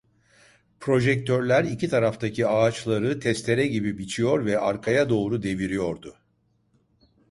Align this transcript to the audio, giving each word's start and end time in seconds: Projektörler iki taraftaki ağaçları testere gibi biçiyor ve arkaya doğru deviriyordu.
Projektörler 0.79 1.63
iki 1.63 1.89
taraftaki 1.89 2.47
ağaçları 2.47 3.19
testere 3.19 3.67
gibi 3.67 3.97
biçiyor 3.97 4.45
ve 4.45 4.59
arkaya 4.59 5.09
doğru 5.09 5.43
deviriyordu. 5.43 6.15